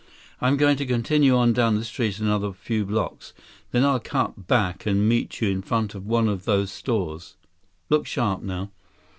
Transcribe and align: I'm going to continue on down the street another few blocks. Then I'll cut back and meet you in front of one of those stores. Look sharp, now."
I'm 0.41 0.57
going 0.57 0.77
to 0.77 0.85
continue 0.87 1.35
on 1.35 1.53
down 1.53 1.75
the 1.75 1.85
street 1.85 2.17
another 2.17 2.53
few 2.53 2.85
blocks. 2.85 3.33
Then 3.69 3.85
I'll 3.85 3.99
cut 3.99 4.47
back 4.47 4.87
and 4.87 5.07
meet 5.07 5.41
you 5.41 5.49
in 5.49 5.61
front 5.61 5.93
of 5.93 6.07
one 6.07 6.27
of 6.27 6.45
those 6.45 6.71
stores. 6.71 7.35
Look 7.87 8.07
sharp, 8.07 8.41
now." 8.41 8.71